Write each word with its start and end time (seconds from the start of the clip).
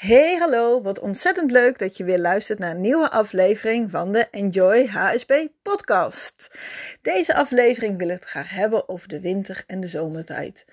Hey, 0.00 0.36
hallo. 0.36 0.82
Wat 0.82 1.00
ontzettend 1.00 1.50
leuk 1.50 1.78
dat 1.78 1.96
je 1.96 2.04
weer 2.04 2.18
luistert 2.18 2.58
naar 2.58 2.70
een 2.70 2.80
nieuwe 2.80 3.10
aflevering 3.10 3.90
van 3.90 4.12
de 4.12 4.28
Enjoy 4.30 4.86
HSP 4.86 5.48
podcast. 5.62 6.58
Deze 7.02 7.34
aflevering 7.34 7.98
wil 7.98 8.08
ik 8.08 8.14
het 8.14 8.24
graag 8.24 8.50
hebben 8.50 8.88
over 8.88 9.08
de 9.08 9.20
winter- 9.20 9.64
en 9.66 9.80
de 9.80 9.86
zomertijd. 9.86 10.64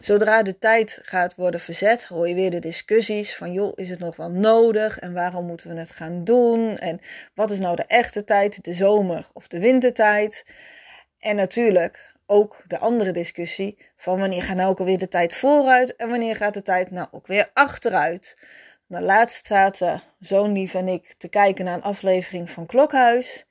Zodra 0.00 0.42
de 0.42 0.58
tijd 0.58 0.98
gaat 1.02 1.34
worden 1.34 1.60
verzet, 1.60 2.04
hoor 2.04 2.28
je 2.28 2.34
weer 2.34 2.50
de 2.50 2.58
discussies 2.58 3.36
van 3.36 3.52
joh, 3.52 3.72
is 3.74 3.90
het 3.90 3.98
nog 3.98 4.16
wel 4.16 4.30
nodig 4.30 4.98
en 4.98 5.12
waarom 5.12 5.46
moeten 5.46 5.68
we 5.68 5.78
het 5.78 5.90
gaan 5.90 6.24
doen 6.24 6.78
en 6.78 7.00
wat 7.34 7.50
is 7.50 7.58
nou 7.58 7.76
de 7.76 7.86
echte 7.86 8.24
tijd, 8.24 8.64
de 8.64 8.74
zomer 8.74 9.26
of 9.32 9.46
de 9.48 9.58
wintertijd? 9.58 10.44
En 11.18 11.36
natuurlijk 11.36 12.14
ook 12.26 12.62
de 12.66 12.78
andere 12.78 13.10
discussie 13.10 13.78
van 13.96 14.18
wanneer 14.18 14.42
gaat 14.42 14.56
nou 14.56 14.70
ook 14.70 14.78
alweer 14.78 14.98
de 14.98 15.08
tijd 15.08 15.34
vooruit 15.34 15.96
en 15.96 16.08
wanneer 16.08 16.36
gaat 16.36 16.54
de 16.54 16.62
tijd 16.62 16.90
nou 16.90 17.08
ook 17.10 17.26
weer 17.26 17.50
achteruit. 17.52 18.36
Nou, 18.88 19.04
laatst 19.04 19.46
zaten 19.46 20.02
zoon 20.18 20.68
en 20.74 20.88
ik 20.88 21.14
te 21.18 21.28
kijken 21.28 21.64
naar 21.64 21.74
een 21.74 21.82
aflevering 21.82 22.50
van 22.50 22.66
Klokhuis. 22.66 23.46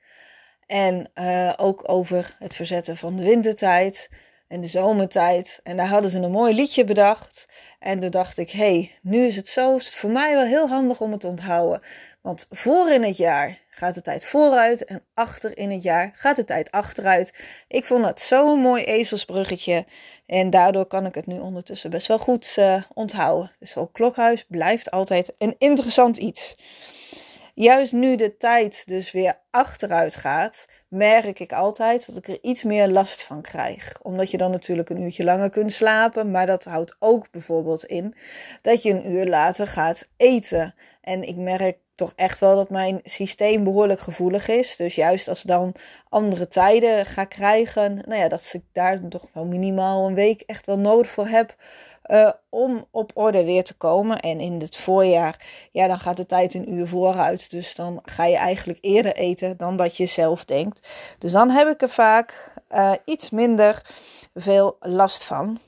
En 0.66 1.10
uh, 1.14 1.52
ook 1.56 1.88
over 1.88 2.36
het 2.38 2.54
verzetten 2.54 2.96
van 2.96 3.16
de 3.16 3.22
wintertijd 3.22 4.08
en 4.48 4.60
de 4.60 4.66
zomertijd. 4.66 5.60
En 5.62 5.76
daar 5.76 5.88
hadden 5.88 6.10
ze 6.10 6.20
een 6.20 6.30
mooi 6.30 6.54
liedje 6.54 6.84
bedacht. 6.84 7.46
En 7.78 8.00
toen 8.00 8.10
dacht 8.10 8.38
ik, 8.38 8.50
hé, 8.50 8.58
hey, 8.58 8.98
nu 9.02 9.26
is 9.26 9.36
het 9.36 9.48
zo, 9.48 9.76
is 9.76 9.86
het 9.86 9.94
voor 9.94 10.10
mij 10.10 10.34
wel 10.34 10.44
heel 10.44 10.68
handig 10.68 11.00
om 11.00 11.10
het 11.10 11.20
te 11.20 11.26
onthouden. 11.26 11.80
Want 12.20 12.46
voor 12.50 12.90
in 12.90 13.02
het 13.02 13.16
jaar 13.16 13.58
gaat 13.68 13.94
de 13.94 14.00
tijd 14.00 14.26
vooruit 14.26 14.84
en 14.84 15.04
achter 15.14 15.58
in 15.58 15.70
het 15.70 15.82
jaar 15.82 16.10
gaat 16.14 16.36
de 16.36 16.44
tijd 16.44 16.70
achteruit. 16.70 17.34
Ik 17.68 17.84
vond 17.84 18.04
dat 18.04 18.20
zo'n 18.20 18.60
mooi 18.60 18.84
ezelsbruggetje 18.84 19.86
en 20.26 20.50
daardoor 20.50 20.86
kan 20.86 21.06
ik 21.06 21.14
het 21.14 21.26
nu 21.26 21.38
ondertussen 21.38 21.90
best 21.90 22.06
wel 22.06 22.18
goed 22.18 22.56
uh, 22.58 22.82
onthouden. 22.94 23.50
Dus 23.58 23.76
ook 23.76 23.92
klokhuis 23.92 24.44
blijft 24.48 24.90
altijd 24.90 25.32
een 25.38 25.54
interessant 25.58 26.16
iets. 26.16 26.56
Juist 27.58 27.92
nu 27.92 28.16
de 28.16 28.36
tijd 28.36 28.86
dus 28.86 29.12
weer 29.12 29.38
achteruit 29.50 30.16
gaat, 30.16 30.68
merk 30.88 31.40
ik 31.40 31.52
altijd 31.52 32.06
dat 32.06 32.16
ik 32.16 32.28
er 32.28 32.38
iets 32.42 32.62
meer 32.62 32.88
last 32.88 33.22
van 33.22 33.42
krijg. 33.42 33.98
Omdat 34.02 34.30
je 34.30 34.36
dan 34.36 34.50
natuurlijk 34.50 34.88
een 34.88 35.00
uurtje 35.00 35.24
langer 35.24 35.50
kunt 35.50 35.72
slapen, 35.72 36.30
maar 36.30 36.46
dat 36.46 36.64
houdt 36.64 36.96
ook 36.98 37.30
bijvoorbeeld 37.30 37.84
in 37.84 38.14
dat 38.62 38.82
je 38.82 38.90
een 38.90 39.10
uur 39.10 39.26
later 39.26 39.66
gaat 39.66 40.08
eten. 40.16 40.74
En 41.00 41.22
ik 41.22 41.36
merk 41.36 41.78
toch 41.94 42.12
echt 42.16 42.40
wel 42.40 42.54
dat 42.54 42.70
mijn 42.70 43.00
systeem 43.04 43.64
behoorlijk 43.64 44.00
gevoelig 44.00 44.48
is. 44.48 44.76
Dus 44.76 44.94
juist 44.94 45.28
als 45.28 45.40
ik 45.40 45.48
dan 45.48 45.74
andere 46.08 46.48
tijden 46.48 47.06
ga 47.06 47.24
krijgen, 47.24 47.94
nou 47.94 48.20
ja, 48.20 48.28
dat 48.28 48.50
ik 48.52 48.62
daar 48.72 49.08
toch 49.08 49.28
wel 49.32 49.44
minimaal 49.44 50.06
een 50.06 50.14
week 50.14 50.42
echt 50.46 50.66
wel 50.66 50.78
nodig 50.78 51.10
voor 51.10 51.26
heb. 51.26 51.54
Uh, 52.10 52.30
om 52.48 52.86
op 52.90 53.10
orde 53.14 53.44
weer 53.44 53.64
te 53.64 53.76
komen. 53.76 54.18
En 54.18 54.40
in 54.40 54.60
het 54.60 54.76
voorjaar, 54.76 55.46
ja, 55.72 55.86
dan 55.86 55.98
gaat 55.98 56.16
de 56.16 56.26
tijd 56.26 56.54
een 56.54 56.72
uur 56.72 56.88
vooruit. 56.88 57.50
Dus 57.50 57.74
dan 57.74 58.00
ga 58.04 58.24
je 58.24 58.36
eigenlijk 58.36 58.78
eerder 58.80 59.14
eten 59.14 59.56
dan 59.56 59.76
dat 59.76 59.96
je 59.96 60.06
zelf 60.06 60.44
denkt. 60.44 60.88
Dus 61.18 61.32
dan 61.32 61.50
heb 61.50 61.68
ik 61.68 61.82
er 61.82 61.88
vaak 61.88 62.52
uh, 62.70 62.92
iets 63.04 63.30
minder 63.30 63.82
veel 64.34 64.76
last 64.80 65.24
van. 65.24 65.58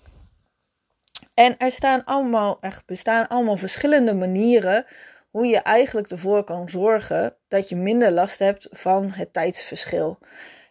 En 1.34 1.56
er 1.58 1.72
staan 1.72 2.05
allemaal, 2.05 2.58
er 2.61 2.83
bestaan 2.86 3.28
allemaal 3.28 3.56
verschillende 3.56 4.14
manieren 4.14 4.84
hoe 5.30 5.47
je 5.47 5.58
eigenlijk 5.58 6.11
ervoor 6.11 6.45
kan 6.45 6.69
zorgen 6.69 7.34
dat 7.48 7.69
je 7.69 7.77
minder 7.77 8.11
last 8.11 8.39
hebt 8.39 8.69
van 8.70 9.11
het 9.11 9.33
tijdsverschil. 9.33 10.19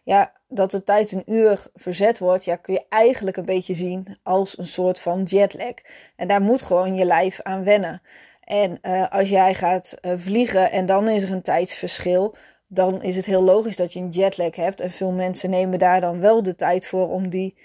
Ja, 0.08 0.32
dat 0.48 0.70
de 0.70 0.84
tijd 0.84 1.12
een 1.12 1.32
uur 1.32 1.66
verzet 1.74 2.18
wordt, 2.18 2.44
ja, 2.44 2.56
kun 2.56 2.74
je 2.74 2.84
eigenlijk 2.88 3.36
een 3.36 3.44
beetje 3.44 3.74
zien 3.74 4.16
als 4.22 4.58
een 4.58 4.66
soort 4.66 5.00
van 5.00 5.22
jetlag. 5.22 5.74
En 6.16 6.28
daar 6.28 6.42
moet 6.42 6.62
gewoon 6.62 6.94
je 6.94 7.04
lijf 7.04 7.40
aan 7.42 7.64
wennen. 7.64 8.02
En 8.44 8.78
uh, 8.82 9.08
als 9.08 9.28
jij 9.28 9.54
gaat 9.54 9.94
uh, 10.02 10.12
vliegen 10.16 10.70
en 10.70 10.86
dan 10.86 11.08
is 11.08 11.22
er 11.22 11.32
een 11.32 11.42
tijdsverschil, 11.42 12.34
dan 12.66 13.02
is 13.02 13.16
het 13.16 13.26
heel 13.26 13.42
logisch 13.42 13.76
dat 13.76 13.92
je 13.92 14.00
een 14.00 14.10
jetlag 14.10 14.56
hebt. 14.56 14.80
En 14.80 14.90
veel 14.90 15.10
mensen 15.12 15.50
nemen 15.50 15.78
daar 15.78 16.00
dan 16.00 16.20
wel 16.20 16.42
de 16.42 16.54
tijd 16.54 16.86
voor 16.86 17.08
om 17.08 17.28
die 17.28 17.56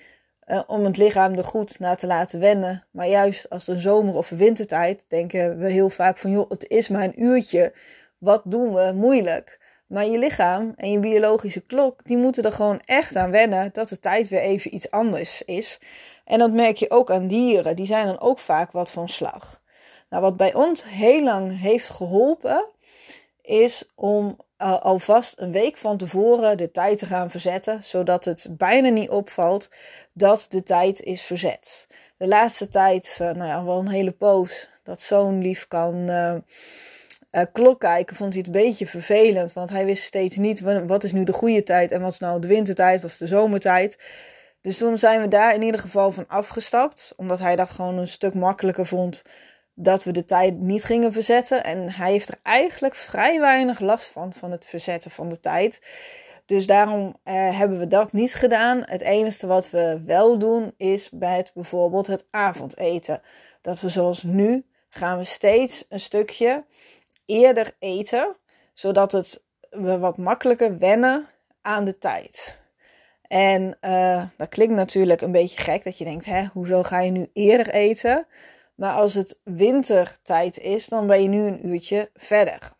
uh, 0.47 0.62
om 0.67 0.84
het 0.85 0.97
lichaam 0.97 1.34
er 1.34 1.44
goed 1.44 1.79
naar 1.79 1.97
te 1.97 2.07
laten 2.07 2.40
wennen. 2.40 2.84
Maar 2.91 3.07
juist 3.07 3.50
als 3.50 3.67
een 3.67 3.81
zomer- 3.81 4.17
of 4.17 4.29
wintertijd 4.29 5.06
denken 5.07 5.57
we 5.57 5.69
heel 5.69 5.90
vaak 5.90 6.17
van 6.17 6.31
joh, 6.31 6.50
het 6.50 6.69
is 6.69 6.88
maar 6.90 7.03
een 7.03 7.23
uurtje. 7.23 7.73
Wat 8.17 8.41
doen 8.46 8.73
we 8.73 8.91
moeilijk? 8.96 9.59
Maar 9.93 10.05
je 10.05 10.17
lichaam 10.17 10.73
en 10.75 10.91
je 10.91 10.99
biologische 10.99 11.61
klok, 11.61 12.05
die 12.05 12.17
moeten 12.17 12.43
er 12.43 12.51
gewoon 12.51 12.81
echt 12.85 13.15
aan 13.15 13.31
wennen 13.31 13.69
dat 13.73 13.89
de 13.89 13.99
tijd 13.99 14.27
weer 14.27 14.39
even 14.39 14.75
iets 14.75 14.91
anders 14.91 15.41
is. 15.41 15.79
En 16.25 16.39
dat 16.39 16.51
merk 16.51 16.77
je 16.77 16.91
ook 16.91 17.11
aan 17.11 17.27
dieren, 17.27 17.75
die 17.75 17.85
zijn 17.85 18.05
dan 18.05 18.19
ook 18.19 18.39
vaak 18.39 18.71
wat 18.71 18.91
van 18.91 19.09
slag. 19.09 19.61
Nou, 20.09 20.23
wat 20.23 20.37
bij 20.37 20.53
ons 20.53 20.83
heel 20.83 21.23
lang 21.23 21.59
heeft 21.59 21.89
geholpen, 21.89 22.65
is 23.41 23.91
om 23.95 24.37
uh, 24.57 24.81
alvast 24.81 25.39
een 25.39 25.51
week 25.51 25.77
van 25.77 25.97
tevoren 25.97 26.57
de 26.57 26.71
tijd 26.71 26.97
te 26.97 27.05
gaan 27.05 27.31
verzetten, 27.31 27.83
zodat 27.83 28.25
het 28.25 28.47
bijna 28.49 28.89
niet 28.89 29.09
opvalt 29.09 29.69
dat 30.13 30.45
de 30.49 30.63
tijd 30.63 31.01
is 31.01 31.21
verzet. 31.21 31.87
De 32.17 32.27
laatste 32.27 32.67
tijd, 32.67 33.17
uh, 33.21 33.31
nou 33.31 33.49
ja, 33.49 33.63
wel 33.63 33.79
een 33.79 33.89
hele 33.89 34.11
poos, 34.11 34.69
dat 34.83 35.01
zo'n 35.01 35.41
lief 35.41 35.67
kan 35.67 36.09
uh, 36.09 36.35
klok 37.51 37.79
kijken, 37.79 38.16
vond 38.16 38.33
hij 38.33 38.44
het 38.45 38.55
een 38.55 38.61
beetje 38.63 38.88
vervelend, 38.88 39.53
want 39.53 39.69
hij 39.69 39.85
wist 39.85 40.03
steeds 40.03 40.35
niet 40.35 40.61
wat 40.61 41.03
is 41.03 41.11
nu 41.11 41.23
de 41.23 41.33
goede 41.33 41.63
tijd 41.63 41.91
en 41.91 42.01
wat 42.01 42.11
is 42.11 42.19
nou 42.19 42.41
de 42.41 42.47
wintertijd, 42.47 43.01
wat 43.01 43.09
is 43.09 43.17
de 43.17 43.27
zomertijd. 43.27 43.97
Dus 44.61 44.77
toen 44.77 44.97
zijn 44.97 45.21
we 45.21 45.27
daar 45.27 45.53
in 45.53 45.61
ieder 45.61 45.79
geval 45.79 46.11
van 46.11 46.27
afgestapt, 46.27 47.13
omdat 47.16 47.39
hij 47.39 47.55
dat 47.55 47.72
gewoon 47.72 47.97
een 47.97 48.07
stuk 48.07 48.33
makkelijker 48.33 48.85
vond 48.85 49.23
dat 49.75 50.03
we 50.03 50.11
de 50.11 50.25
tijd 50.25 50.59
niet 50.59 50.83
gingen 50.83 51.13
verzetten. 51.13 51.63
En 51.63 51.91
hij 51.91 52.11
heeft 52.11 52.29
er 52.29 52.39
eigenlijk 52.41 52.95
vrij 52.95 53.39
weinig 53.39 53.79
last 53.79 54.11
van, 54.11 54.33
van 54.33 54.51
het 54.51 54.66
verzetten 54.66 55.11
van 55.11 55.29
de 55.29 55.39
tijd. 55.39 55.81
Dus 56.45 56.67
daarom 56.67 57.16
eh, 57.23 57.57
hebben 57.57 57.79
we 57.79 57.88
dat 57.88 58.11
niet 58.11 58.33
gedaan. 58.33 58.81
Het 58.85 59.01
enige 59.01 59.47
wat 59.47 59.69
we 59.69 60.01
wel 60.05 60.38
doen 60.38 60.73
is 60.77 61.09
bij 61.09 61.38
het, 61.38 61.51
bijvoorbeeld 61.53 62.07
het 62.07 62.25
avondeten. 62.31 63.22
Dat 63.61 63.81
we 63.81 63.89
zoals 63.89 64.23
nu 64.23 64.66
gaan 64.89 65.17
we 65.17 65.23
steeds 65.23 65.85
een 65.89 65.99
stukje 65.99 66.63
eerder 67.25 67.75
eten, 67.79 68.35
zodat 68.73 69.11
het, 69.11 69.44
we 69.69 69.97
wat 69.97 70.17
makkelijker 70.17 70.78
wennen 70.78 71.28
aan 71.61 71.85
de 71.85 71.97
tijd. 71.97 72.61
En 73.22 73.78
uh, 73.81 74.23
dat 74.38 74.50
klinkt 74.50 74.73
natuurlijk 74.73 75.22
een 75.22 75.31
beetje 75.31 75.61
gek 75.61 75.84
dat 75.84 75.97
je 75.97 76.03
denkt, 76.03 76.25
hè, 76.25 76.45
hoezo 76.45 76.84
ga 76.84 77.00
je 77.00 77.11
nu 77.11 77.29
eerder 77.34 77.69
eten? 77.69 78.28
Maar 78.75 78.94
als 78.94 79.13
het 79.13 79.39
wintertijd 79.44 80.59
is, 80.59 80.88
dan 80.88 81.07
ben 81.07 81.22
je 81.22 81.28
nu 81.28 81.45
een 81.45 81.67
uurtje 81.67 82.09
verder. 82.16 82.72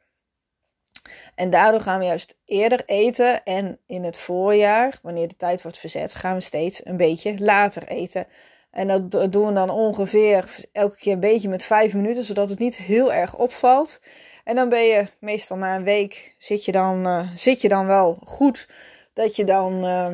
En 1.36 1.50
daardoor 1.50 1.80
gaan 1.80 2.00
we 2.00 2.06
juist 2.06 2.38
eerder 2.46 2.84
eten. 2.86 3.44
En 3.44 3.80
in 3.88 4.04
het 4.04 4.18
voorjaar, 4.18 5.00
wanneer 5.02 5.28
de 5.28 5.36
tijd 5.36 5.62
wordt 5.62 5.78
verzet, 5.78 6.14
gaan 6.14 6.36
we 6.36 6.42
steeds 6.42 6.86
een 6.86 6.98
beetje 6.98 7.40
later 7.40 7.88
eten. 7.88 8.28
En 8.72 8.88
dat 8.88 9.31
doen 9.31 9.48
we 9.48 9.54
dan 9.54 9.70
ongeveer 9.70 10.66
elke 10.72 10.98
keer 10.98 11.14
een 11.14 11.20
beetje 11.20 11.50
met 11.50 11.64
vijf 11.64 11.94
minuten, 11.94 12.24
zodat 12.24 12.50
het 12.50 12.60
niet 12.60 12.75
heel 12.75 13.14
erg 13.14 13.38
opvalt. 13.38 14.00
En 14.44 14.56
dan 14.56 14.70
ben 14.70 14.84
je 14.84 15.08
meestal 15.20 15.58
na 15.58 15.76
een 15.76 15.84
week, 15.84 16.36
zit 16.38 16.66
je 16.66 16.72
dan, 16.72 17.08
uh, 17.08 17.30
zit 17.36 17.62
je 17.62 17.70
dan 17.70 17.86
wel 17.86 18.18
goed 18.24 18.68
dat 19.14 19.36
je 19.36 19.44
dan 19.44 19.86
uh, 19.86 20.08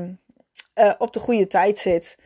uh, 0.86 0.94
op 0.98 1.14
de 1.14 1.20
goede 1.20 1.48
tijd 1.48 1.80
zit. 1.80 2.18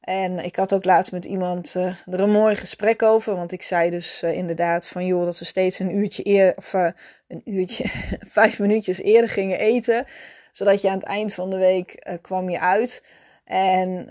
En 0.00 0.38
ik 0.38 0.56
had 0.56 0.72
ook 0.72 0.84
laatst 0.84 1.12
met 1.12 1.24
iemand 1.24 1.74
uh, 1.76 1.84
er 1.84 2.20
een 2.20 2.30
mooi 2.30 2.54
gesprek 2.54 3.02
over. 3.02 3.34
Want 3.36 3.52
ik 3.52 3.62
zei 3.62 3.90
dus 3.90 4.22
inderdaad 4.22 4.86
van 4.86 5.06
joh, 5.06 5.24
dat 5.24 5.38
we 5.38 5.44
steeds 5.44 5.78
een 5.78 5.96
uurtje 5.96 6.22
eerder, 6.22 6.56
of 6.56 6.72
een 6.72 7.42
uurtje, 7.44 7.84
vijf 8.38 8.58
minuutjes 8.58 9.00
eerder 9.00 9.30
gingen 9.30 9.58
eten. 9.58 10.04
Zodat 10.52 10.82
je 10.82 10.88
aan 10.88 10.98
het 10.98 11.06
eind 11.06 11.34
van 11.34 11.50
de 11.50 11.58
week 11.58 12.18
kwam 12.22 12.50
je 12.50 12.60
uit. 12.60 13.04
En 13.44 14.06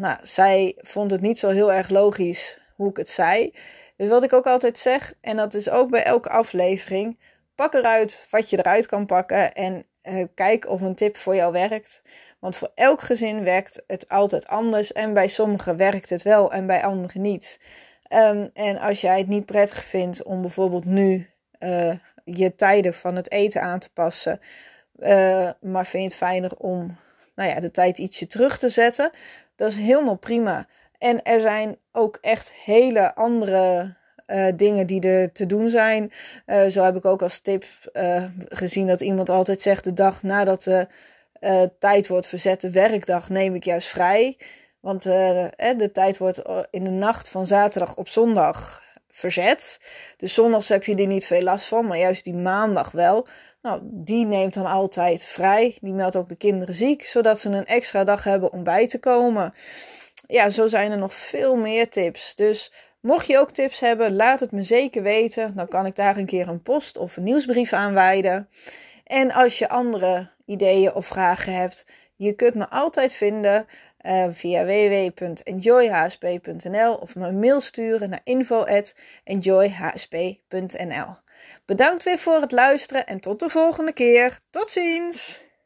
nou, 0.00 0.18
zij 0.22 0.74
vond 0.76 1.10
het 1.10 1.20
niet 1.20 1.38
zo 1.38 1.50
heel 1.50 1.72
erg 1.72 1.88
logisch 1.88 2.58
hoe 2.78 2.90
ik 2.90 2.96
het 2.96 3.10
zei. 3.10 3.54
Dus 3.96 4.08
wat 4.08 4.22
ik 4.22 4.32
ook 4.32 4.46
altijd 4.46 4.78
zeg, 4.78 5.14
en 5.20 5.36
dat 5.36 5.54
is 5.54 5.70
ook 5.70 5.90
bij 5.90 6.02
elke 6.04 6.28
aflevering. 6.28 7.20
Pak 7.54 7.74
eruit 7.74 8.26
wat 8.30 8.50
je 8.50 8.58
eruit 8.58 8.86
kan 8.86 9.06
pakken. 9.06 9.52
En 9.52 9.84
kijk 10.34 10.68
of 10.68 10.80
een 10.80 10.94
tip 10.94 11.16
voor 11.16 11.34
jou 11.34 11.52
werkt. 11.52 12.02
Want 12.38 12.56
voor 12.56 12.70
elk 12.74 13.00
gezin 13.00 13.44
werkt 13.44 13.82
het 13.86 14.08
altijd 14.08 14.46
anders. 14.46 14.92
En 14.92 15.14
bij 15.14 15.28
sommigen 15.28 15.76
werkt 15.76 16.10
het 16.10 16.22
wel 16.22 16.52
en 16.52 16.66
bij 16.66 16.84
anderen 16.84 17.22
niet. 17.22 17.60
Um, 18.14 18.50
en 18.54 18.78
als 18.78 19.00
jij 19.00 19.18
het 19.18 19.28
niet 19.28 19.46
prettig 19.46 19.84
vindt 19.84 20.22
om 20.22 20.40
bijvoorbeeld 20.40 20.84
nu 20.84 21.30
uh, 21.60 21.94
je 22.24 22.54
tijden 22.56 22.94
van 22.94 23.16
het 23.16 23.30
eten 23.30 23.62
aan 23.62 23.78
te 23.78 23.92
passen. 23.92 24.40
Uh, 24.98 25.50
maar 25.60 25.86
vind 25.86 26.02
je 26.02 26.08
het 26.08 26.16
fijner 26.16 26.56
om 26.58 26.96
nou 27.34 27.48
ja, 27.50 27.60
de 27.60 27.70
tijd 27.70 27.98
ietsje 27.98 28.26
terug 28.26 28.58
te 28.58 28.68
zetten. 28.68 29.10
Dat 29.56 29.68
is 29.68 29.76
helemaal 29.76 30.16
prima. 30.16 30.66
En 30.98 31.22
er 31.22 31.40
zijn 31.40 31.78
ook 31.92 32.18
echt 32.20 32.52
hele 32.52 33.14
andere 33.14 33.96
uh, 34.26 34.46
dingen 34.56 34.86
die 34.86 35.00
er 35.00 35.32
te 35.32 35.46
doen 35.46 35.70
zijn. 35.70 36.12
Uh, 36.46 36.66
zo 36.66 36.82
heb 36.82 36.96
ik 36.96 37.04
ook 37.04 37.22
als 37.22 37.38
tip 37.38 37.64
uh, 37.92 38.24
gezien 38.48 38.86
dat 38.86 39.00
iemand 39.00 39.30
altijd 39.30 39.62
zegt: 39.62 39.84
de 39.84 39.92
dag 39.92 40.22
nadat 40.22 40.62
de 40.62 40.86
tijd 41.78 42.08
wordt 42.08 42.26
verzet, 42.26 42.60
de 42.60 42.70
werkdag, 42.70 43.28
neem 43.28 43.54
ik 43.54 43.64
juist 43.64 43.88
vrij. 43.88 44.36
Want 44.80 45.02
de 45.02 45.90
tijd 45.92 46.18
wordt 46.18 46.42
in 46.70 46.84
de 46.84 46.90
nacht 46.90 47.28
van 47.28 47.46
zaterdag 47.46 47.96
op 47.96 48.08
zondag 48.08 48.82
verzet. 49.08 49.80
Dus 50.16 50.34
zondags 50.34 50.68
heb 50.68 50.84
je 50.84 50.94
er 50.94 51.06
niet 51.06 51.26
veel 51.26 51.42
last 51.42 51.66
van, 51.66 51.86
maar 51.86 51.98
juist 51.98 52.24
die 52.24 52.34
maandag 52.34 52.90
wel. 52.90 53.26
Nou, 53.62 53.80
die 53.82 54.26
neemt 54.26 54.54
dan 54.54 54.66
altijd 54.66 55.24
vrij. 55.24 55.78
Die 55.80 55.92
meldt 55.92 56.16
ook 56.16 56.28
de 56.28 56.36
kinderen 56.36 56.74
ziek, 56.74 57.06
zodat 57.06 57.40
ze 57.40 57.48
een 57.48 57.66
extra 57.66 58.04
dag 58.04 58.24
hebben 58.24 58.52
om 58.52 58.62
bij 58.62 58.86
te 58.86 58.98
komen. 58.98 59.54
Ja, 60.30 60.50
zo 60.50 60.66
zijn 60.66 60.90
er 60.90 60.98
nog 60.98 61.14
veel 61.14 61.56
meer 61.56 61.88
tips. 61.88 62.34
Dus 62.34 62.72
mocht 63.00 63.26
je 63.26 63.38
ook 63.38 63.50
tips 63.50 63.80
hebben, 63.80 64.16
laat 64.16 64.40
het 64.40 64.52
me 64.52 64.62
zeker 64.62 65.02
weten. 65.02 65.54
Dan 65.54 65.68
kan 65.68 65.86
ik 65.86 65.94
daar 65.94 66.16
een 66.16 66.26
keer 66.26 66.48
een 66.48 66.62
post 66.62 66.96
of 66.96 67.16
een 67.16 67.22
nieuwsbrief 67.22 67.72
aan 67.72 67.94
wijden. 67.94 68.48
En 69.04 69.32
als 69.32 69.58
je 69.58 69.68
andere 69.68 70.30
ideeën 70.44 70.94
of 70.94 71.06
vragen 71.06 71.52
hebt, 71.52 71.86
je 72.16 72.32
kunt 72.32 72.54
me 72.54 72.70
altijd 72.70 73.14
vinden 73.14 73.66
uh, 74.02 74.24
via 74.30 74.64
www.enjoyhsp.nl 74.64 76.94
of 76.94 77.14
me 77.14 77.26
een 77.26 77.38
mail 77.38 77.60
sturen 77.60 78.10
naar 78.10 78.20
info@enjoyhsp.nl. 78.24 81.16
Bedankt 81.64 82.02
weer 82.02 82.18
voor 82.18 82.40
het 82.40 82.52
luisteren 82.52 83.06
en 83.06 83.20
tot 83.20 83.40
de 83.40 83.48
volgende 83.48 83.92
keer. 83.92 84.38
Tot 84.50 84.70
ziens! 84.70 85.46